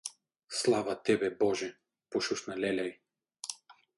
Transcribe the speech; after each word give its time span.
—Слава 0.59 0.95
тебе, 1.05 1.29
боже— 1.41 1.77
пошушна 2.09 2.53
леля 2.61 2.83
й. 2.91 2.93